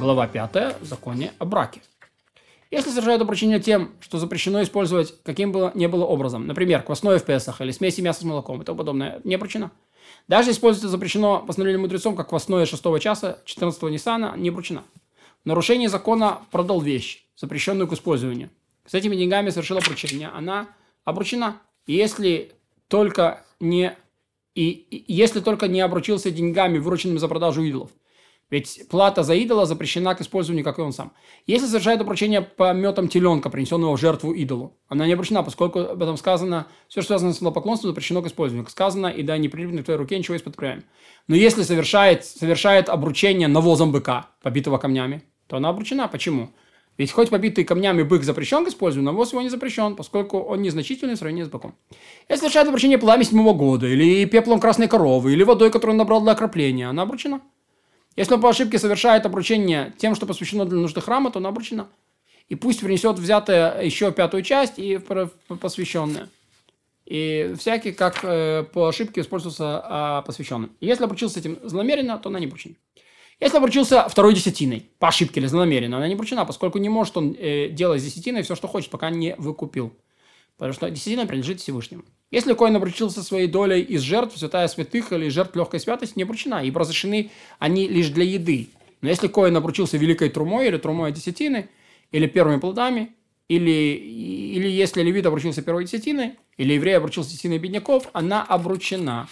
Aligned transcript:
Глава 0.00 0.26
5. 0.26 0.78
Законе 0.80 1.34
о 1.38 1.44
браке. 1.44 1.82
Если 2.70 2.88
совершают 2.88 3.20
обручение 3.20 3.60
тем, 3.60 3.90
что 4.00 4.16
запрещено 4.16 4.62
использовать 4.62 5.14
каким 5.24 5.52
бы 5.52 5.72
ни 5.74 5.86
было 5.88 6.06
образом, 6.06 6.46
например, 6.46 6.80
квасное 6.82 7.18
в 7.18 7.24
Песах 7.26 7.60
или 7.60 7.70
смеси 7.70 8.00
мяса 8.00 8.20
с 8.20 8.24
молоком 8.24 8.62
и 8.62 8.64
тому 8.64 8.78
подобное, 8.78 9.20
не 9.24 9.34
обручено. 9.34 9.72
Даже 10.26 10.52
использовать 10.52 10.90
запрещено 10.90 11.40
постановлением 11.40 11.82
мудрецом, 11.82 12.16
как 12.16 12.30
квасное 12.30 12.64
6 12.64 12.82
часа 12.98 13.40
14 13.44 13.82
Ниссана, 13.82 14.32
не 14.38 14.48
обручено. 14.48 14.84
Нарушение 15.44 15.90
закона 15.90 16.38
продал 16.50 16.80
вещь, 16.80 17.26
запрещенную 17.36 17.86
к 17.86 17.92
использованию. 17.92 18.48
С 18.86 18.94
этими 18.94 19.16
деньгами 19.16 19.50
совершил 19.50 19.76
обручение, 19.76 20.28
она 20.28 20.68
обручена. 21.04 21.58
И 21.84 21.92
если 21.92 22.52
только 22.88 23.44
не, 23.60 23.94
и, 24.54 24.70
и 24.70 25.12
если 25.12 25.40
только 25.40 25.68
не 25.68 25.82
обручился 25.82 26.30
деньгами, 26.30 26.78
вырученными 26.78 27.18
за 27.18 27.28
продажу 27.28 27.62
идолов. 27.62 27.90
Ведь 28.50 28.88
плата 28.90 29.22
за 29.22 29.34
идола 29.34 29.64
запрещена 29.64 30.14
к 30.14 30.20
использованию, 30.20 30.64
как 30.64 30.78
и 30.78 30.82
он 30.82 30.92
сам. 30.92 31.12
Если 31.46 31.66
совершает 31.66 32.00
обручение 32.00 32.42
по 32.42 32.72
метам 32.72 33.08
теленка, 33.08 33.48
принесенного 33.48 33.96
в 33.96 34.00
жертву 34.00 34.32
идолу, 34.32 34.76
она 34.88 35.06
не 35.06 35.12
обручена, 35.12 35.44
поскольку 35.44 35.78
об 35.80 36.02
этом 36.02 36.16
сказано, 36.16 36.66
все, 36.88 37.00
что 37.00 37.08
связано 37.08 37.32
с 37.32 37.38
идолопоклонством, 37.38 37.90
запрещено 37.90 38.22
к 38.22 38.26
использованию. 38.26 38.64
Как 38.64 38.72
сказано, 38.72 39.06
и 39.06 39.22
да 39.22 39.38
не 39.38 39.48
прилипнет 39.48 39.82
к 39.82 39.84
твоей 39.84 39.98
руке 39.98 40.18
ничего 40.18 40.36
края. 40.56 40.82
Но 41.28 41.36
если 41.36 41.62
совершает, 41.62 42.24
совершает 42.24 42.88
обручение 42.88 43.46
навозом 43.46 43.92
быка, 43.92 44.30
побитого 44.42 44.78
камнями, 44.78 45.22
то 45.46 45.56
она 45.56 45.68
обручена. 45.68 46.08
Почему? 46.08 46.50
Ведь 46.98 47.12
хоть 47.12 47.30
побитый 47.30 47.64
камнями 47.64 48.02
бык 48.02 48.24
запрещен 48.24 48.64
к 48.64 48.68
использованию, 48.68 49.12
навоз 49.12 49.32
его 49.32 49.40
не 49.40 49.48
запрещен, 49.48 49.96
поскольку 49.96 50.38
он 50.38 50.60
незначительный 50.60 51.14
в 51.14 51.18
сравнении 51.18 51.44
с 51.44 51.48
быком. 51.48 51.74
Если 52.28 52.40
совершает 52.40 52.68
обручение 52.68 52.98
пламя 52.98 53.24
седьмого 53.24 53.54
года, 53.54 53.86
или 53.86 54.24
пеплом 54.26 54.60
красной 54.60 54.88
коровы, 54.88 55.32
или 55.32 55.42
водой, 55.42 55.70
которую 55.70 55.94
он 55.94 55.98
набрал 55.98 56.20
для 56.20 56.32
окропления, 56.32 56.88
она 56.88 57.04
обручена. 57.04 57.40
Если 58.20 58.34
он 58.34 58.42
по 58.42 58.50
ошибке 58.50 58.78
совершает 58.78 59.24
обручение 59.24 59.94
тем, 59.96 60.14
что 60.14 60.26
посвящено 60.26 60.66
для 60.66 60.76
нужды 60.76 61.00
храма, 61.00 61.30
то 61.30 61.38
она 61.38 61.48
обручена. 61.48 61.88
И 62.50 62.54
пусть 62.54 62.80
принесет 62.80 63.18
взятое 63.18 63.80
еще 63.80 64.12
пятую 64.12 64.42
часть 64.42 64.74
и 64.78 65.00
посвященное. 65.58 66.28
И 67.06 67.54
всякий, 67.58 67.92
как 67.92 68.22
э, 68.22 68.64
по 68.74 68.88
ошибке 68.88 69.22
используется 69.22 70.20
э, 70.22 70.26
посвященным. 70.26 70.70
Если 70.82 71.02
обручился 71.02 71.40
этим 71.40 71.60
злонамеренно, 71.62 72.18
то 72.18 72.28
она 72.28 72.40
не 72.40 72.44
обручена. 72.44 72.74
Если 73.40 73.56
обручился 73.56 74.06
второй 74.06 74.34
десятиной, 74.34 74.90
по 74.98 75.08
ошибке 75.08 75.40
или 75.40 75.46
злонамеренно, 75.46 75.96
она 75.96 76.06
не 76.06 76.12
обручена, 76.12 76.44
поскольку 76.44 76.76
не 76.76 76.90
может 76.90 77.16
он 77.16 77.34
э, 77.38 77.70
делать 77.70 78.02
с 78.02 78.04
десятиной 78.04 78.42
все, 78.42 78.54
что 78.54 78.68
хочет, 78.68 78.90
пока 78.90 79.08
не 79.08 79.34
выкупил. 79.38 79.94
Потому 80.60 80.74
что 80.74 80.90
десятина 80.90 81.24
принадлежит 81.26 81.62
Всевышнему. 81.62 82.04
Если 82.30 82.52
коин 82.52 82.76
обручился 82.76 83.22
своей 83.22 83.46
долей 83.46 83.80
из 83.80 84.02
жертв 84.02 84.36
святая 84.36 84.68
святых 84.68 85.10
или 85.10 85.30
жертв 85.30 85.56
легкой 85.56 85.80
святости, 85.80 86.12
не 86.16 86.24
обручена, 86.24 86.62
ибо 86.62 86.80
разрешены 86.80 87.30
они 87.58 87.88
лишь 87.88 88.10
для 88.10 88.24
еды. 88.24 88.68
Но 89.00 89.08
если 89.08 89.28
коин 89.28 89.56
обручился 89.56 89.96
великой 89.96 90.28
трумой 90.28 90.68
или 90.68 90.76
трумой 90.76 91.12
десятины, 91.12 91.70
или 92.12 92.26
первыми 92.26 92.60
плодами, 92.60 93.14
или, 93.48 93.70
или 93.70 94.68
если 94.68 95.02
левит 95.02 95.24
обручился 95.24 95.62
первой 95.62 95.86
десятиной, 95.86 96.34
или 96.58 96.74
еврей 96.74 96.98
обручился 96.98 97.30
десятиной 97.30 97.56
бедняков, 97.56 98.10
она 98.12 98.42
обручена. 98.42 99.28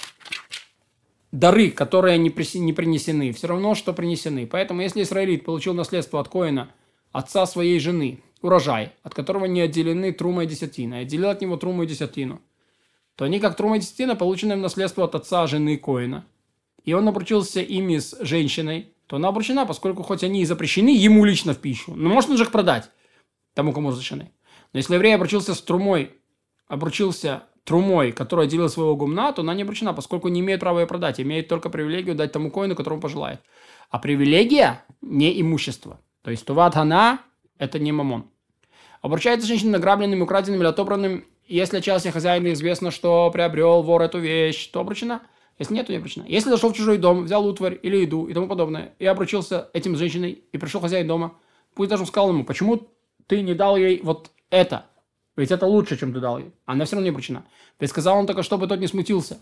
Дары, 1.31 1.71
которые 1.73 2.17
не, 2.17 2.33
не 2.59 2.73
принесены, 2.73 3.35
все 3.35 3.49
равно, 3.49 3.75
что 3.75 3.93
принесены. 3.93 4.47
Поэтому, 4.47 4.81
если 4.81 5.03
израилит 5.03 5.45
получил 5.45 5.75
наследство 5.75 6.21
от 6.21 6.29
коина, 6.31 6.71
отца 7.13 7.45
своей 7.45 7.79
жены, 7.81 8.21
урожай, 8.43 8.93
от 9.03 9.15
которого 9.15 9.47
не 9.47 9.61
отделены 9.61 10.13
трума 10.13 10.45
и 10.45 10.47
десятина, 10.47 11.01
и 11.01 11.03
отделил 11.03 11.31
от 11.31 11.41
него 11.41 11.57
труму 11.57 11.83
и 11.83 11.87
десятину, 11.87 12.41
то 13.17 13.25
они, 13.25 13.41
как 13.41 13.57
трума 13.57 13.77
и 13.77 13.81
десятина, 13.81 14.17
получены 14.17 14.57
в 14.57 14.61
наследство 14.61 15.05
от 15.05 15.15
отца 15.15 15.47
жены 15.47 15.77
Коина. 15.77 16.25
И 16.85 16.93
он 16.93 17.09
обручился 17.09 17.61
ими 17.61 17.99
с 17.99 18.17
женщиной, 18.21 18.93
то 19.07 19.17
она 19.17 19.29
обручена, 19.29 19.67
поскольку 19.67 20.03
хоть 20.03 20.23
они 20.23 20.43
и 20.43 20.45
запрещены 20.45 20.91
ему 20.91 21.25
лично 21.25 21.55
в 21.55 21.59
пищу, 21.59 21.95
но 21.95 22.09
можно 22.09 22.37
же 22.37 22.45
их 22.45 22.53
продать 22.53 22.91
тому, 23.55 23.73
кому 23.73 23.91
разрешены. 23.91 24.31
Но 24.73 24.79
если 24.79 24.95
еврей 24.95 25.15
обручился 25.15 25.55
с 25.55 25.61
трумой, 25.61 26.13
обручился 26.69 27.45
трумой, 27.65 28.13
которая 28.13 28.47
отделила 28.47 28.69
своего 28.69 28.97
гумна, 28.97 29.33
то 29.33 29.43
она 29.43 29.55
не 29.55 29.63
обручена, 29.63 29.95
поскольку 29.95 30.29
не 30.29 30.41
имеет 30.41 30.61
права 30.61 30.81
ее 30.81 30.87
продать, 30.87 31.21
имеет 31.21 31.49
только 31.49 31.71
привилегию 31.71 32.15
дать 32.15 32.33
тому 32.33 32.51
коину, 32.51 32.77
которому 32.77 33.01
пожелает. 33.01 33.41
А 33.91 33.99
привилегия 33.99 34.85
не 35.01 35.41
имущество. 35.41 36.01
То 36.23 36.31
есть 36.31 36.45
туват 36.45 36.75
хана– 36.75 37.21
это 37.59 37.79
не 37.79 37.93
мамон. 37.93 38.31
Обручается 39.03 39.47
женщина 39.47 39.73
награбленным, 39.73 40.23
украденным 40.23 40.61
или 40.61 40.69
отобранным, 40.69 41.25
если 41.47 41.81
части 41.81 42.09
хозяина 42.09 42.53
известно, 42.53 42.91
что 42.91 43.31
приобрел 43.31 43.83
вор 43.83 44.03
эту 44.03 44.19
вещь, 44.19 44.69
то 44.69 44.81
обручена. 44.81 45.23
Если 45.59 45.75
нет, 45.75 45.87
то 45.87 45.93
не 45.93 45.99
обручена. 45.99 46.25
Если 46.29 46.51
зашел 46.51 46.73
в 46.73 46.77
чужой 46.77 46.99
дом, 46.99 47.25
взял 47.25 47.47
утварь 47.47 47.79
или 47.83 47.97
еду 47.97 48.27
и 48.27 48.35
тому 48.35 48.47
подобное, 48.47 48.95
и 48.99 49.07
обручился 49.07 49.71
этим 49.73 49.97
с 49.97 49.99
женщиной, 49.99 50.45
и 50.53 50.59
пришел 50.59 50.81
хозяин 50.81 51.07
дома, 51.07 51.35
пусть 51.75 51.91
даже 51.91 52.07
сказал 52.07 52.31
ему, 52.31 52.45
почему 52.45 52.89
ты 53.27 53.43
не 53.43 53.55
дал 53.55 53.77
ей 53.77 54.01
вот 54.03 54.31
это? 54.51 54.87
Ведь 55.37 55.51
это 55.51 55.67
лучше, 55.67 55.97
чем 55.97 56.13
ты 56.13 56.21
дал 56.21 56.39
ей. 56.39 56.53
Она 56.67 56.85
все 56.85 56.97
равно 56.97 57.05
не 57.05 57.11
обручена. 57.11 57.45
Ведь 57.81 57.91
сказал 57.91 58.19
он 58.19 58.27
только, 58.27 58.43
чтобы 58.43 58.67
тот 58.67 58.81
не 58.81 58.89
смутился. 58.89 59.39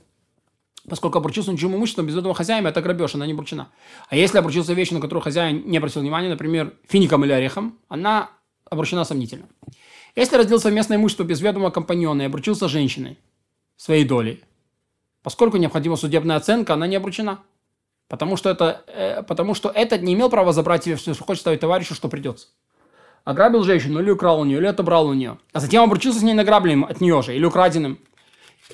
Поскольку 0.89 1.19
обручился 1.19 1.51
он 1.51 1.57
чужим 1.57 1.77
имуществом, 1.77 2.07
без 2.07 2.17
этого 2.17 2.35
хозяина 2.35 2.69
это 2.69 2.81
грабеж, 2.81 3.15
она 3.15 3.27
не 3.27 3.33
обручена. 3.33 3.69
А 4.09 4.17
если 4.17 4.39
обручился 4.39 4.73
вещью, 4.73 4.95
на 4.97 5.01
которую 5.01 5.23
хозяин 5.23 5.63
не 5.67 5.79
обратил 5.79 6.03
внимания, 6.03 6.29
например, 6.29 6.75
фиником 6.89 7.25
или 7.25 7.33
орехом, 7.33 7.79
она 7.89 8.31
обручена 8.71 9.05
сомнительно. 9.05 9.47
Если 10.15 10.37
разделил 10.37 10.61
совместное 10.61 10.97
имущество 10.97 11.25
без 11.25 11.41
ведома 11.41 11.71
компаньона 11.71 12.23
и 12.23 12.25
обручился 12.27 12.69
женщиной 12.69 13.19
своей 13.77 14.05
долей, 14.05 14.45
поскольку 15.23 15.57
необходима 15.57 15.97
судебная 15.97 16.37
оценка, 16.37 16.75
она 16.75 16.87
не 16.87 16.97
обручена. 16.97 17.41
Потому 18.09 18.37
что, 18.37 18.51
это, 18.51 18.85
э, 18.87 19.23
потому 19.25 19.55
что 19.55 19.69
этот 19.69 20.03
не 20.03 20.15
имел 20.15 20.31
права 20.31 20.53
забрать 20.53 20.85
себе 20.85 20.95
все, 20.95 21.13
что 21.13 21.25
хочет 21.25 21.41
ставить 21.41 21.59
товарищу, 21.59 21.95
что 21.95 22.09
придется. 22.09 22.49
Ограбил 23.25 23.65
женщину, 23.65 24.01
или 24.01 24.11
украл 24.11 24.39
у 24.41 24.45
нее, 24.45 24.59
или 24.59 24.67
отобрал 24.67 25.09
у 25.09 25.15
нее. 25.15 25.39
А 25.53 25.59
затем 25.59 25.83
обручился 25.83 26.21
с 26.21 26.23
ней 26.23 26.35
награбленным 26.35 26.85
от 26.85 27.01
нее 27.01 27.21
же, 27.23 27.35
или 27.35 27.45
украденным, 27.45 27.99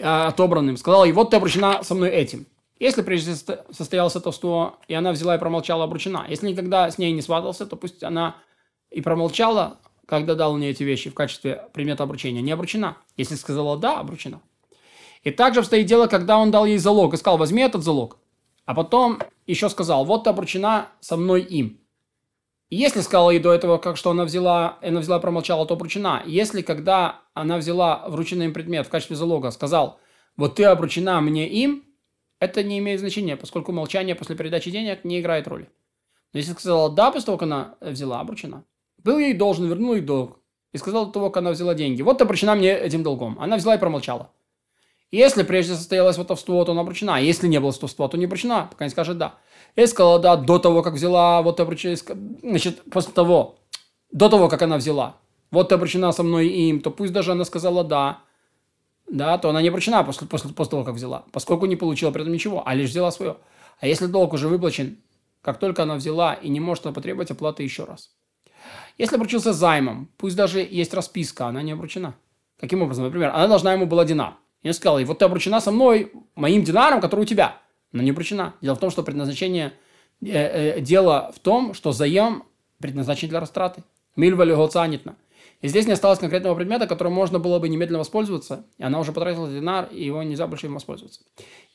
отобранным. 0.01 0.77
Сказал 0.77 1.05
ей, 1.05 1.13
вот 1.13 1.31
ты 1.31 1.37
обручена 1.37 1.83
со 1.83 1.95
мной 1.95 2.11
этим. 2.11 2.47
Если 2.79 3.03
прежде 3.03 3.35
состоялось 3.71 4.17
этовство, 4.17 4.81
и 4.89 4.95
она 4.95 5.13
взяла 5.13 5.37
и 5.37 5.39
промолчала, 5.39 5.85
обручена. 5.85 6.27
Если 6.29 6.49
никогда 6.49 6.91
с 6.91 6.99
ней 6.99 7.13
не 7.13 7.23
сватался, 7.23 7.65
то 7.65 7.77
пусть 7.77 8.03
она 8.03 8.37
и 8.91 9.01
промолчала, 9.01 9.79
когда 10.07 10.35
дал 10.35 10.57
мне 10.57 10.71
эти 10.71 10.83
вещи 10.83 11.09
в 11.09 11.15
качестве 11.15 11.69
предмета 11.73 12.03
обручения, 12.03 12.43
не 12.43 12.51
обручена. 12.51 12.97
Если 13.17 13.37
сказала 13.37 13.77
«да», 13.77 14.01
обручена. 14.01 14.41
И 15.23 15.31
также 15.31 15.61
обстоит 15.61 15.87
дело, 15.87 16.09
когда 16.09 16.39
он 16.39 16.51
дал 16.51 16.67
ей 16.67 16.79
залог 16.79 17.15
и 17.15 17.17
сказал 17.17 17.39
«возьми 17.39 17.63
этот 17.63 17.85
залог». 17.85 18.19
А 18.65 18.75
потом 18.75 19.21
еще 19.47 19.69
сказал 19.69 20.05
«вот 20.05 20.25
ты 20.25 20.31
обручена 20.31 20.89
со 21.01 21.17
мной 21.17 21.43
им». 21.43 21.82
Если 22.75 23.03
сказала 23.03 23.29
ей 23.29 23.39
до 23.39 23.53
этого, 23.53 23.77
как 23.77 23.99
что 23.99 24.13
она 24.13 24.25
взяла, 24.25 24.79
она 24.81 25.01
взяла 25.01 25.19
промолчала, 25.19 25.67
то 25.67 25.75
обручена. 25.75 26.23
Если 26.25 26.63
когда 26.63 27.21
она 27.35 27.59
взяла 27.59 28.09
врученный 28.09 28.47
им 28.47 28.55
предмет 28.55 28.87
в 28.87 28.89
качестве 28.89 29.15
залога, 29.15 29.51
сказал 29.51 30.01
«вот 30.39 30.55
ты 30.55 30.65
обручена 30.65 31.21
мне 31.21 31.47
им», 31.47 31.85
это 32.39 32.63
не 32.63 32.79
имеет 32.79 33.01
значения, 33.01 33.37
поскольку 33.37 33.73
молчание 33.73 34.15
после 34.15 34.37
передачи 34.37 34.71
денег 34.71 35.05
не 35.05 35.21
играет 35.21 35.49
роли. 35.49 35.69
Но 36.33 36.39
если 36.39 36.53
сказала 36.53 36.89
«да», 36.89 37.11
после 37.11 37.27
того, 37.27 37.37
как 37.37 37.43
она 37.43 37.75
взяла, 37.83 38.21
обручена. 38.21 38.65
Был 38.97 39.19
ей 39.19 39.35
должен, 39.35 39.69
вернул 39.69 39.93
ей 39.93 40.01
долг. 40.01 40.39
И 40.73 40.79
сказал 40.79 41.05
до 41.05 41.13
того, 41.13 41.29
как 41.29 41.43
она 41.43 41.51
взяла 41.51 41.75
деньги. 41.75 42.01
Вот 42.01 42.17
ты 42.17 42.25
обручена 42.25 42.55
мне 42.55 42.75
этим 42.75 43.03
долгом. 43.03 43.37
Она 43.39 43.59
взяла 43.59 43.75
и 43.75 43.79
промолчала. 43.79 44.31
Если 45.13 45.43
прежде 45.43 45.75
состоялось 45.75 46.17
сватовство, 46.17 46.65
то 46.65 46.73
она 46.73 46.81
обручена. 46.81 47.21
Если 47.21 47.47
не 47.47 47.61
было 47.61 47.71
сватовства, 47.71 48.09
то 48.09 48.17
не 48.17 48.25
обручена, 48.25 48.69
пока 48.71 48.87
не 48.87 48.91
скажет 48.91 49.19
«да». 49.19 49.35
И 49.77 49.85
сказала 49.85 50.19
«да» 50.19 50.37
до 50.37 50.59
того, 50.59 50.83
как 50.83 50.95
взяла, 50.95 51.43
вот 51.43 51.59
ты 51.59 51.63
обручена, 51.63 51.97
значит, 52.43 52.83
после 52.91 53.13
того, 53.13 53.59
до 54.11 54.31
того, 54.31 54.49
как 54.49 54.63
она 54.63 54.79
взяла. 54.79 55.17
Вот 55.51 55.69
ты 55.69 55.75
обручена 55.75 56.13
со 56.13 56.23
мной 56.23 56.49
и 56.49 56.71
им, 56.71 56.81
то 56.81 56.91
пусть 56.91 57.13
даже 57.13 57.33
она 57.33 57.45
сказала 57.45 57.85
«да», 57.85 58.21
да, 59.07 59.37
то 59.37 59.51
она 59.51 59.61
не 59.61 59.69
обручена 59.69 60.03
после, 60.03 60.27
после, 60.27 60.51
после 60.51 60.71
того, 60.71 60.85
как 60.85 60.95
взяла, 60.95 61.25
поскольку 61.31 61.67
не 61.67 61.77
получила 61.77 62.11
при 62.11 62.23
этом 62.23 62.33
ничего, 62.33 62.63
а 62.67 62.75
лишь 62.75 62.89
взяла 62.89 63.11
свое. 63.11 63.37
А 63.81 63.87
если 63.87 64.07
долг 64.07 64.33
уже 64.33 64.49
выплачен, 64.49 64.97
как 65.43 65.59
только 65.59 65.83
она 65.83 65.97
взяла 65.97 66.33
и 66.33 66.49
не 66.49 66.61
может 66.61 66.85
потребовать 66.85 67.31
оплаты 67.31 67.63
еще 67.63 67.85
раз. 67.85 68.11
Если 68.97 69.17
обручился 69.17 69.53
займом, 69.53 70.09
пусть 70.17 70.37
даже 70.37 70.61
есть 70.61 70.95
расписка, 70.95 71.47
она 71.49 71.61
не 71.61 71.73
обручена. 71.73 72.15
Каким 72.59 72.81
образом? 72.81 73.05
Например, 73.05 73.31
она 73.35 73.49
должна 73.49 73.75
ему 73.75 73.85
была 73.85 74.07
динар. 74.07 74.37
И 74.63 74.69
он 74.69 74.75
сказал, 74.75 74.99
и 74.99 75.05
вот 75.05 75.19
ты 75.19 75.25
обручена 75.25 75.61
со 75.61 75.71
мной, 75.71 76.13
моим 76.35 76.63
динаром, 76.63 77.01
который 77.01 77.23
у 77.23 77.25
тебя. 77.25 77.59
Она 77.93 78.03
не 78.03 78.11
обручена. 78.11 78.55
Дело 78.61 78.77
в 78.77 78.81
том, 78.81 78.91
что 78.91 79.03
предназначение, 79.03 79.73
э, 80.23 80.77
э, 80.77 80.81
дело 80.81 81.33
в 81.35 81.41
том, 81.41 81.75
что 81.75 81.93
заем 81.93 82.45
предназначен 82.79 83.29
для 83.29 83.41
растраты. 83.41 83.83
Мильва 84.17 84.45
легоцанитна. 84.45 85.17
И 85.63 85.69
здесь 85.69 85.87
не 85.87 85.93
осталось 85.93 86.19
конкретного 86.19 86.57
предмета, 86.57 86.87
которым 86.87 87.13
можно 87.13 87.39
было 87.39 87.61
бы 87.61 87.69
немедленно 87.69 88.01
воспользоваться, 88.01 88.67
и 88.79 88.83
она 88.83 88.99
уже 88.99 89.13
потратила 89.13 89.49
динар, 89.49 89.89
и 89.93 90.05
его 90.05 90.23
нельзя 90.23 90.49
больше 90.49 90.67
им 90.67 90.75
воспользоваться. 90.75 91.21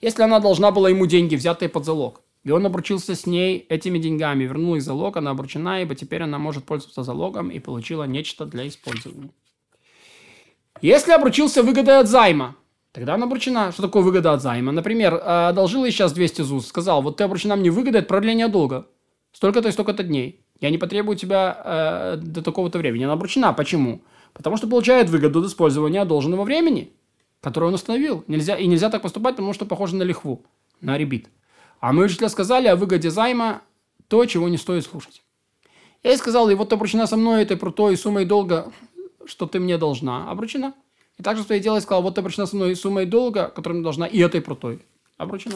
Если 0.02 0.22
она 0.22 0.40
должна 0.40 0.72
была 0.72 0.90
ему 0.90 1.06
деньги, 1.06 1.36
взятые 1.36 1.70
под 1.70 1.86
залог, 1.86 2.22
и 2.44 2.52
он 2.52 2.66
обручился 2.66 3.16
с 3.16 3.26
ней 3.26 3.66
этими 3.70 3.98
деньгами, 3.98 4.44
вернул 4.44 4.76
их 4.76 4.82
залог, 4.82 5.16
она 5.16 5.32
обручена, 5.32 5.82
ибо 5.82 5.96
теперь 5.96 6.24
она 6.24 6.38
может 6.38 6.66
пользоваться 6.66 7.04
залогом 7.04 7.50
и 7.50 7.60
получила 7.60 8.04
нечто 8.04 8.46
для 8.46 8.68
использования. 8.68 9.32
Если 10.82 11.12
обручился 11.12 11.64
выгодой 11.64 12.00
от 12.00 12.08
займа, 12.08 12.56
тогда 12.98 13.14
она 13.14 13.28
обручена. 13.28 13.72
Что 13.72 13.84
такое 13.84 14.02
выгода 14.02 14.34
от 14.34 14.42
займа? 14.42 14.72
Например, 14.72 15.22
одолжил 15.24 15.86
ей 15.86 15.92
сейчас 15.92 16.14
200 16.14 16.42
ЗУС, 16.42 16.68
сказал, 16.68 17.04
вот 17.04 17.18
ты 17.18 17.26
обручена 17.26 17.56
мне 17.56 17.70
выгодой 17.70 18.02
от 18.02 18.08
продления 18.08 18.48
долга. 18.48 18.88
Столько-то 19.34 19.70
и 19.70 19.72
столько-то 19.72 20.02
дней. 20.02 20.44
Я 20.60 20.72
не 20.72 20.80
потребую 20.80 21.16
тебя 21.16 21.62
э, 21.64 22.18
до 22.18 22.42
такого-то 22.42 22.80
времени. 22.80 23.04
Она 23.04 23.14
обручена. 23.14 23.54
Почему? 23.54 24.02
Потому 24.34 24.58
что 24.58 24.66
получает 24.66 25.12
выгоду 25.12 25.42
от 25.42 25.46
использования 25.46 26.02
одолженного 26.02 26.44
времени, 26.44 26.92
которое 27.40 27.68
он 27.68 27.76
установил. 27.76 28.24
Нельзя, 28.26 28.56
и 28.56 28.66
нельзя 28.66 28.90
так 28.90 29.04
поступать, 29.04 29.36
потому 29.36 29.54
что 29.54 29.68
похоже 29.68 29.96
на 29.96 30.02
лихву, 30.02 30.44
на 30.82 30.98
ребит. 30.98 31.30
А 31.80 31.94
мы 31.94 32.06
учителя 32.06 32.30
сказали 32.30 32.68
о 32.68 32.76
выгоде 32.76 33.12
займа 33.12 33.62
то, 34.08 34.26
чего 34.26 34.50
не 34.50 34.58
стоит 34.58 34.84
слушать. 34.84 35.22
Я 36.02 36.10
ей 36.14 36.18
сказал, 36.18 36.50
и 36.50 36.56
вот 36.56 36.70
ты 36.70 36.76
обручена 36.76 37.06
со 37.06 37.16
мной 37.16 37.44
этой 37.44 37.58
крутой 37.58 37.96
суммой 37.96 38.26
долга, 38.26 38.72
что 39.28 39.46
ты 39.46 39.60
мне 39.60 39.78
должна. 39.78 40.32
Обручена. 40.32 40.74
И 41.20 41.24
также 41.24 41.44
своей 41.44 41.62
дело 41.62 41.80
сказал, 41.80 42.04
вот 42.04 42.16
ты 42.16 42.22
обручена 42.22 42.46
со 42.46 42.56
мной 42.56 42.76
суммой 42.76 43.06
долга, 43.06 43.52
которую 43.56 43.78
мне 43.78 43.84
должна, 43.84 44.06
и 44.06 44.20
этой 44.20 44.42
крутой. 44.42 44.80
Обручена. 45.18 45.56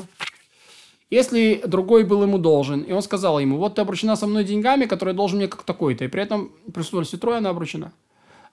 Если 1.11 1.61
другой 1.65 2.03
был 2.05 2.23
ему 2.23 2.37
должен, 2.37 2.81
и 2.81 2.93
он 2.93 3.01
сказал 3.01 3.37
ему, 3.39 3.57
вот 3.57 3.75
ты 3.75 3.81
обручена 3.81 4.15
со 4.15 4.27
мной 4.27 4.43
деньгами, 4.43 4.85
которые 4.85 5.13
должен 5.13 5.37
мне 5.37 5.47
как 5.47 5.63
такой-то, 5.63 6.05
и 6.05 6.07
при 6.07 6.23
этом 6.23 6.51
присутствовали 6.73 7.05
трое, 7.21 7.37
она 7.39 7.49
обручена. 7.49 7.91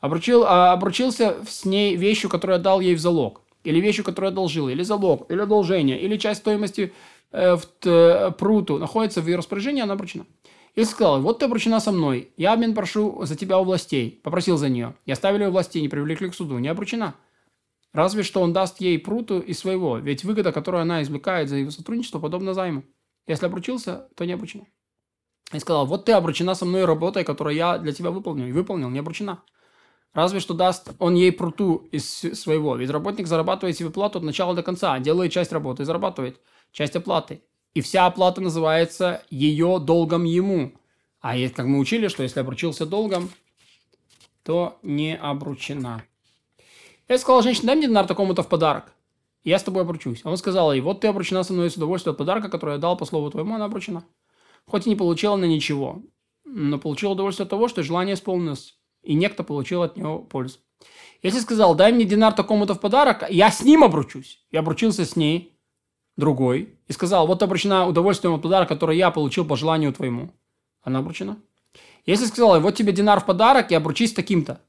Обручил, 0.01 0.45
а, 0.45 0.73
обручился 0.73 1.37
с 1.49 1.65
ней 1.65 1.97
вещью, 1.97 2.29
которую 2.29 2.57
я 2.57 2.63
дал 2.63 2.81
ей 2.81 2.95
в 2.95 3.01
залог, 3.01 3.43
или 3.65 3.81
вещью, 3.81 4.05
которую 4.05 4.31
одолжил, 4.31 4.69
или 4.69 4.83
залог, 4.83 5.31
или 5.31 5.41
одолжение, 5.41 6.01
или 6.01 6.17
часть 6.17 6.41
стоимости 6.41 6.93
э, 7.33 7.57
в 7.57 7.65
э, 7.85 8.33
пруту 8.33 8.79
находится 8.79 9.23
в 9.23 9.27
ее 9.27 9.37
распоряжении, 9.37 9.83
она 9.83 9.95
обручена. 9.95 10.27
И 10.75 10.85
сказал, 10.85 11.21
вот 11.21 11.41
ты 11.41 11.47
обручена 11.47 11.81
со 11.81 11.93
мной, 11.93 12.33
я 12.37 12.53
обмен 12.53 12.75
прошу 12.75 13.25
за 13.25 13.37
тебя 13.37 13.59
у 13.59 13.65
властей. 13.65 14.21
Попросил 14.23 14.57
за 14.57 14.69
нее. 14.69 14.95
И 15.07 15.13
оставили 15.13 15.45
у 15.45 15.51
властей, 15.51 15.83
не 15.83 15.89
привлекли 15.89 16.31
к 16.31 16.35
суду, 16.35 16.59
не 16.59 16.69
обручена. 16.69 17.15
Разве 17.93 18.23
что 18.23 18.43
он 18.43 18.53
даст 18.53 18.81
ей 18.81 18.99
пруту 18.99 19.41
из 19.41 19.59
своего, 19.59 19.99
ведь 19.99 20.23
выгода, 20.23 20.53
которую 20.53 20.83
она 20.83 21.03
извлекает 21.03 21.49
за 21.49 21.57
его 21.57 21.71
сотрудничество, 21.71 22.19
подобна 22.19 22.55
займу. 22.55 22.85
Если 23.27 23.47
обручился, 23.47 24.09
то 24.15 24.25
не 24.25 24.33
обручена. 24.33 24.67
И 25.53 25.59
сказал, 25.59 25.87
вот 25.87 26.05
ты 26.05 26.13
обручена 26.13 26.55
со 26.55 26.67
мной 26.67 26.85
работой, 26.85 27.25
которую 27.25 27.57
я 27.57 27.79
для 27.79 27.93
тебя 27.93 28.11
выполнил. 28.11 28.47
И 28.47 28.53
выполнил, 28.53 28.91
не 28.91 28.99
обручена. 28.99 29.43
Разве 30.13 30.41
что 30.41 30.55
даст 30.55 30.91
он 30.99 31.15
ей 31.15 31.33
пруту 31.33 31.89
из 31.91 32.09
своего. 32.09 32.77
Ведь 32.77 32.91
работник 32.91 33.27
зарабатывает 33.27 33.77
себе 33.77 33.91
плату 33.91 34.19
от 34.19 34.25
начала 34.25 34.55
до 34.55 34.63
конца, 34.63 34.99
делает 34.99 35.33
часть 35.33 35.53
работы 35.53 35.83
и 35.83 35.87
зарабатывает 35.87 36.41
часть 36.73 36.97
оплаты. 36.97 37.43
И 37.79 37.81
вся 37.81 38.07
оплата 38.07 38.41
называется 38.41 39.23
ее 39.31 39.79
долгом 39.79 40.25
ему. 40.25 40.73
А 41.21 41.37
как 41.51 41.67
мы 41.67 41.79
учили, 41.79 42.09
что 42.09 42.25
если 42.25 42.41
обручился 42.41 42.87
долгом, 42.87 43.31
то 44.43 44.81
не 44.83 45.17
обручена. 45.17 46.03
Я 47.07 47.19
сказал 47.19 47.43
женщине, 47.43 47.69
дай 47.69 47.77
мне 47.77 47.87
динар 47.87 48.09
такому-то 48.09 48.43
в 48.43 48.49
подарок. 48.49 48.93
Я 49.45 49.61
с 49.61 49.63
тобой 49.63 49.83
обручусь. 49.83 50.23
А 50.25 50.31
он 50.31 50.39
сказал 50.39 50.73
ей, 50.73 50.81
вот 50.81 51.03
ты 51.03 51.07
обручена 51.07 51.45
со 51.45 51.53
мной 51.53 51.71
с 51.71 51.77
удовольствием 51.77 52.15
от 52.15 52.19
подарка, 52.19 52.49
который 52.49 52.73
я 52.73 52.79
дал 52.79 52.97
по 52.97 53.05
слову 53.05 53.31
твоему, 53.31 53.55
она 53.55 53.67
обручена. 53.67 54.03
Хоть 54.67 54.89
и 54.89 54.91
не 54.91 54.97
получила 54.97 55.37
на 55.37 55.45
ничего, 55.45 56.03
но 56.45 56.81
получила 56.81 57.13
удовольствие 57.13 57.45
от 57.45 57.51
того, 57.51 57.69
что 57.69 57.85
желание 57.85 58.15
исполнилось, 58.15 58.77
и 59.05 59.15
некто 59.15 59.45
получил 59.45 59.85
от 59.85 59.97
него 59.97 60.19
пользу. 60.19 60.59
Если 61.23 61.39
сказал, 61.39 61.77
дай 61.77 61.93
мне 61.93 62.05
динар 62.05 62.33
такому-то 62.33 62.75
в 62.75 62.81
подарок, 62.81 63.31
я 63.31 63.53
с 63.53 63.63
ним 63.63 63.85
обручусь. 63.85 64.45
Я 64.51 64.61
обручился 64.61 65.05
с 65.05 65.15
ней, 65.15 65.57
другой, 66.19 66.75
и 66.89 66.93
сказал, 66.93 67.27
вот 67.27 67.43
обручена 67.43 67.87
удовольствием 67.87 68.35
от 68.35 68.43
подарка, 68.43 68.75
который 68.75 68.99
я 68.99 69.11
получил 69.11 69.47
по 69.47 69.57
желанию 69.57 69.93
твоему. 69.93 70.31
Она 70.83 70.99
обручена. 70.99 71.39
Если 72.05 72.27
сказал, 72.27 72.61
вот 72.61 72.75
тебе 72.75 72.93
динар 72.93 73.21
в 73.21 73.25
подарок, 73.25 73.71
и 73.71 73.75
обручись 73.75 74.13
таким-то. 74.13 74.61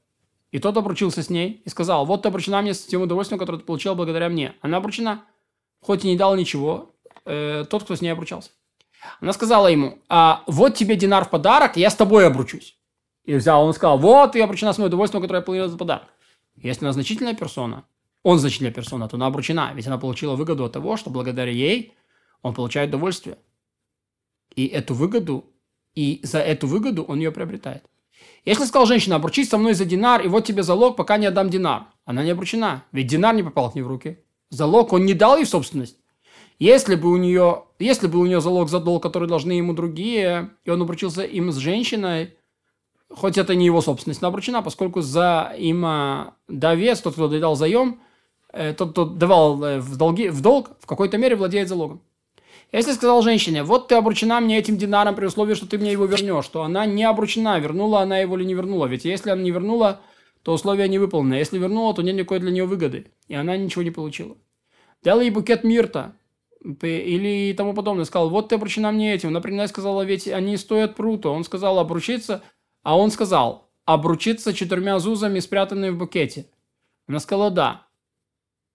И 0.52 0.58
тот 0.58 0.76
обручился 0.76 1.22
с 1.22 1.28
ней 1.28 1.60
и 1.64 1.68
сказал, 1.68 2.06
вот 2.06 2.22
ты 2.22 2.28
обручена 2.28 2.62
мне 2.62 2.72
с 2.72 2.84
тем 2.84 3.02
удовольствием, 3.02 3.38
которое 3.38 3.58
ты 3.58 3.64
получил 3.64 3.94
благодаря 3.94 4.28
мне. 4.28 4.54
Она 4.60 4.78
обручена, 4.78 5.24
хоть 5.80 6.04
и 6.04 6.08
не 6.08 6.16
дала 6.16 6.36
ничего, 6.36 6.94
э, 7.24 7.64
тот, 7.68 7.82
кто 7.82 7.96
с 7.96 8.00
ней 8.00 8.10
обручался. 8.10 8.50
Она 9.20 9.32
сказала 9.32 9.66
ему, 9.66 9.98
а 10.08 10.44
вот 10.46 10.76
тебе 10.76 10.94
динар 10.96 11.24
в 11.24 11.30
подарок, 11.30 11.76
я 11.76 11.90
с 11.90 11.96
тобой 11.96 12.26
обручусь. 12.26 12.76
И 13.24 13.34
взял, 13.34 13.64
он 13.64 13.74
сказал, 13.74 13.98
вот 13.98 14.32
ты 14.32 14.42
обручена 14.42 14.72
с 14.72 14.78
моим 14.78 14.88
удовольствием, 14.88 15.22
которое 15.22 15.38
я 15.40 15.44
получил 15.44 15.68
за 15.68 15.76
подарок. 15.76 16.08
Если 16.56 16.84
она 16.84 16.92
значительная 16.92 17.34
персона, 17.34 17.84
он 18.22 18.38
значительная 18.38 18.72
персона, 18.72 19.08
то 19.08 19.16
она 19.16 19.26
обручена, 19.26 19.72
ведь 19.74 19.86
она 19.86 19.98
получила 19.98 20.36
выгоду 20.36 20.64
от 20.64 20.72
того, 20.72 20.96
что 20.96 21.10
благодаря 21.10 21.50
ей 21.50 21.94
он 22.42 22.54
получает 22.54 22.90
удовольствие. 22.90 23.38
И 24.54 24.66
эту 24.66 24.94
выгоду, 24.94 25.44
и 25.94 26.20
за 26.22 26.38
эту 26.38 26.66
выгоду 26.66 27.02
он 27.02 27.18
ее 27.18 27.32
приобретает. 27.32 27.84
Если 28.44 28.64
сказал 28.64 28.86
женщина, 28.86 29.16
обручись 29.16 29.48
со 29.48 29.58
мной 29.58 29.74
за 29.74 29.84
динар, 29.84 30.22
и 30.22 30.28
вот 30.28 30.44
тебе 30.44 30.62
залог, 30.62 30.96
пока 30.96 31.16
не 31.16 31.26
отдам 31.26 31.50
динар. 31.50 31.86
Она 32.04 32.22
не 32.24 32.30
обручена, 32.30 32.84
ведь 32.92 33.06
динар 33.06 33.34
не 33.34 33.42
попал 33.42 33.70
к 33.70 33.74
ней 33.74 33.82
в 33.82 33.86
руки. 33.86 34.18
Залог 34.50 34.92
он 34.92 35.04
не 35.04 35.14
дал 35.14 35.36
ей 35.36 35.46
собственность. 35.46 35.96
Если 36.58 36.94
бы 36.94 37.10
у 37.10 37.16
нее, 37.16 37.64
если 37.78 38.06
бы 38.06 38.18
у 38.18 38.26
нее 38.26 38.40
залог 38.40 38.68
за 38.68 38.80
долг, 38.80 39.02
который 39.02 39.28
должны 39.28 39.52
ему 39.52 39.72
другие, 39.72 40.50
и 40.64 40.70
он 40.70 40.82
обручился 40.82 41.22
им 41.22 41.52
с 41.52 41.56
женщиной, 41.56 42.34
хоть 43.08 43.38
это 43.38 43.54
не 43.54 43.64
его 43.64 43.80
собственность, 43.80 44.20
но 44.20 44.28
обручена, 44.28 44.62
поскольку 44.62 45.00
за 45.00 45.54
им 45.58 46.34
довес, 46.48 47.00
тот, 47.00 47.14
кто 47.14 47.28
дал 47.28 47.56
заем, 47.56 47.94
э, 47.94 48.09
тот, 48.52 48.90
кто 48.92 49.04
давал 49.04 49.62
э, 49.62 49.80
в, 49.80 49.96
долги, 49.96 50.28
в 50.28 50.40
долг, 50.40 50.70
в 50.80 50.86
какой-то 50.86 51.18
мере 51.18 51.36
владеет 51.36 51.68
залогом. 51.68 52.02
Если 52.72 52.92
сказал 52.92 53.22
женщине, 53.22 53.62
вот 53.64 53.88
ты 53.88 53.96
обручена 53.96 54.40
мне 54.40 54.58
этим 54.58 54.76
динаром 54.76 55.16
при 55.16 55.26
условии, 55.26 55.54
что 55.54 55.66
ты 55.66 55.78
мне 55.78 55.92
его 55.92 56.04
вернешь, 56.04 56.46
то 56.48 56.62
она 56.62 56.86
не 56.86 57.04
обручена, 57.04 57.58
вернула 57.58 58.00
она 58.00 58.18
его 58.18 58.36
или 58.36 58.44
не 58.44 58.54
вернула. 58.54 58.86
Ведь 58.86 59.04
если 59.04 59.30
она 59.30 59.42
не 59.42 59.50
вернула, 59.50 60.00
то 60.42 60.52
условия 60.52 60.88
не 60.88 60.98
выполнены. 60.98 61.34
Если 61.34 61.58
вернула, 61.58 61.94
то 61.94 62.02
нет 62.02 62.14
никакой 62.14 62.38
для 62.38 62.50
нее 62.50 62.66
выгоды. 62.66 63.06
И 63.26 63.34
она 63.34 63.56
ничего 63.56 63.82
не 63.82 63.90
получила. 63.90 64.36
Дал 65.02 65.20
ей 65.20 65.30
букет 65.30 65.64
мирта 65.64 66.14
или 66.82 67.52
тому 67.54 67.74
подобное. 67.74 68.04
Сказал, 68.04 68.30
вот 68.30 68.48
ты 68.48 68.54
обручена 68.54 68.92
мне 68.92 69.14
этим. 69.14 69.32
Например, 69.32 69.66
сказала, 69.66 70.02
ведь 70.02 70.28
они 70.28 70.56
стоят 70.56 70.94
прута. 70.94 71.30
Он 71.30 71.42
сказал 71.42 71.78
обручиться, 71.78 72.42
а 72.84 72.96
он 72.96 73.10
сказал, 73.10 73.70
обручиться 73.84 74.54
четырьмя 74.54 74.98
зузами, 75.00 75.40
спрятанными 75.40 75.90
в 75.90 75.98
букете. 75.98 76.46
Она 77.08 77.18
сказала, 77.18 77.50
да 77.50 77.89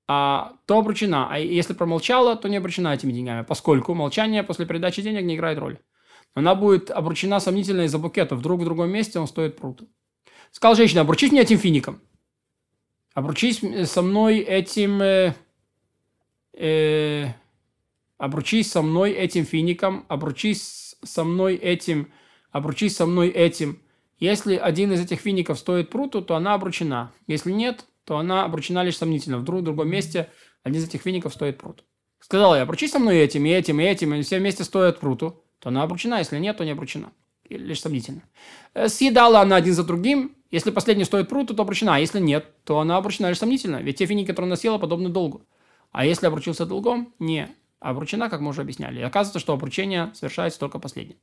а, 0.07 0.53
то 0.65 0.79
обручена. 0.79 1.27
А 1.29 1.39
если 1.39 1.73
промолчала, 1.73 2.35
то 2.35 2.47
не 2.47 2.57
обручена 2.57 2.93
этими 2.93 3.11
деньгами, 3.11 3.43
поскольку 3.43 3.93
молчание 3.93 4.43
после 4.43 4.65
передачи 4.65 5.01
денег 5.01 5.23
не 5.23 5.35
играет 5.35 5.57
роли. 5.57 5.79
Она 6.33 6.53
будет 6.53 6.91
обручена 6.91 7.39
сомнительно 7.39 7.81
из-за 7.81 7.97
букета. 7.97 8.35
Вдруг 8.35 8.61
в 8.61 8.65
другом 8.65 8.89
месте 8.89 9.19
он 9.19 9.27
стоит 9.27 9.57
пруд. 9.57 9.83
Сказал 10.51 10.75
женщина, 10.75 11.01
обручись 11.01 11.31
мне 11.31 11.41
этим 11.41 11.57
фиником. 11.57 12.01
Обручись 13.13 13.61
со 13.89 14.01
мной 14.01 14.39
этим... 14.39 15.01
Э, 15.01 15.33
э, 16.53 17.27
обручись 18.17 18.69
со 18.71 18.81
мной 18.81 19.11
этим 19.11 19.45
фиником. 19.45 20.05
Обручись 20.09 20.97
со 21.03 21.23
мной 21.23 21.55
этим... 21.55 22.11
Обручись 22.51 22.97
со 22.97 23.05
мной 23.05 23.29
этим. 23.29 23.81
Если 24.19 24.55
один 24.55 24.91
из 24.91 25.01
этих 25.01 25.19
фиников 25.19 25.57
стоит 25.59 25.89
пруту, 25.89 26.21
то 26.21 26.35
она 26.35 26.53
обручена. 26.53 27.13
Если 27.27 27.51
нет, 27.51 27.85
то 28.05 28.17
она 28.17 28.45
обручена 28.45 28.83
лишь 28.83 28.97
сомнительно. 28.97 29.37
В 29.37 29.43
друг 29.43 29.63
другом 29.63 29.89
месте 29.89 30.29
один 30.63 30.79
из 30.79 30.87
этих 30.87 31.01
фиников 31.01 31.33
стоит 31.33 31.57
прут. 31.57 31.83
Сказала 32.19 32.55
я, 32.55 32.61
обручись 32.61 32.91
со 32.91 32.99
мной 32.99 33.17
этим, 33.17 33.45
и 33.45 33.49
этим, 33.49 33.79
и 33.79 33.83
этим, 33.83 34.13
и 34.13 34.21
все 34.21 34.39
вместе 34.39 34.63
стоят 34.63 34.99
пруту, 34.99 35.43
то 35.59 35.69
она 35.69 35.83
обручена, 35.83 36.19
если 36.19 36.39
нет, 36.39 36.57
то 36.57 36.63
не 36.63 36.71
обручена. 36.71 37.11
Или 37.49 37.63
лишь 37.63 37.81
сомнительно. 37.81 38.23
Э, 38.73 38.87
съедала 38.87 39.41
она 39.41 39.57
один 39.57 39.73
за 39.73 39.83
другим, 39.83 40.35
если 40.49 40.71
последний 40.71 41.03
стоит 41.03 41.29
пруту, 41.29 41.53
то 41.53 41.63
обручена, 41.63 41.95
а 41.95 41.99
если 41.99 42.19
нет, 42.19 42.45
то 42.63 42.79
она 42.79 42.97
обручена 42.97 43.27
лишь 43.27 43.37
сомнительно, 43.37 43.77
ведь 43.77 43.97
те 43.97 44.05
финики, 44.05 44.27
которые 44.27 44.47
она 44.47 44.55
съела, 44.55 44.77
подобны 44.77 45.09
долгу. 45.09 45.45
А 45.91 46.05
если 46.05 46.27
обручился 46.27 46.65
долгом, 46.65 47.13
не 47.19 47.49
обручена, 47.79 48.29
как 48.29 48.41
мы 48.41 48.49
уже 48.49 48.61
объясняли. 48.61 48.99
И 48.99 49.03
оказывается, 49.03 49.39
что 49.39 49.53
обручение 49.53 50.11
совершается 50.15 50.59
только 50.59 50.79
последним 50.79 51.17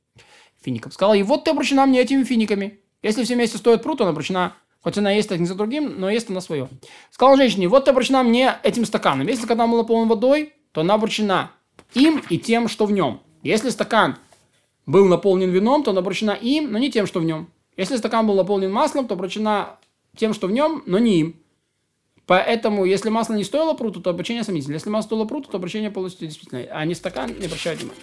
фиником. 0.61 0.91
Сказала, 0.91 1.13
и 1.13 1.23
вот 1.23 1.43
ты 1.43 1.51
обручена 1.51 1.85
мне 1.85 1.99
этими 1.99 2.23
финиками. 2.23 2.79
Если 3.01 3.23
все 3.23 3.35
вместе 3.35 3.57
стоят 3.57 3.83
прут, 3.83 4.01
она 4.01 4.11
обручена 4.11 4.55
Хоть 4.83 4.97
она 4.97 5.11
есть 5.11 5.31
один 5.31 5.45
за 5.45 5.55
другим, 5.55 5.99
но 5.99 6.09
есть 6.09 6.29
она 6.29 6.41
свое. 6.41 6.67
Сказал 7.09 7.37
женщине, 7.37 7.69
вот 7.69 7.85
ты 7.85 7.91
обручена 7.91 8.21
мне 8.21 8.55
этим 8.63 8.85
стаканом. 8.85 9.27
Если 9.27 9.43
стакан 9.43 9.71
был 9.71 9.77
наполнен 9.77 10.09
водой, 10.09 10.53
то 10.73 10.81
она 10.81 10.95
обручена 10.95 11.51
им 11.93 12.21
и 12.29 12.37
тем, 12.37 12.67
что 12.67 12.85
в 12.85 12.91
нем. 12.91 13.21
Если 13.43 13.69
стакан 13.69 14.17
был 14.85 15.05
наполнен 15.05 15.49
вином, 15.49 15.83
то 15.83 15.91
она 15.91 16.01
обручена 16.01 16.31
им, 16.31 16.71
но 16.71 16.79
не 16.79 16.91
тем, 16.91 17.07
что 17.07 17.21
в 17.21 17.23
нем. 17.23 17.49
Если 17.77 17.95
стакан 17.95 18.27
был 18.27 18.35
наполнен 18.35 18.71
маслом, 18.71 19.07
то 19.07 19.13
обручена 19.15 19.77
тем, 20.17 20.33
что 20.33 20.47
в 20.47 20.51
нем, 20.51 20.83
но 20.85 20.99
не 20.99 21.19
им. 21.19 21.39
Поэтому, 22.25 22.85
если 22.85 23.09
масло 23.09 23.33
не 23.33 23.43
стоило 23.43 23.73
пруту, 23.73 24.01
то 24.01 24.09
обручение 24.09 24.43
сомнительно. 24.43 24.75
Если 24.75 24.89
масло 24.89 25.07
стоило 25.07 25.25
пруту, 25.25 25.49
то 25.49 25.57
обручение 25.57 25.91
полностью 25.91 26.27
действительно. 26.27 26.61
А 26.71 26.85
не 26.85 26.95
стакан, 26.95 27.33
не 27.39 27.45
обращают 27.45 27.81
внимания. 27.81 27.99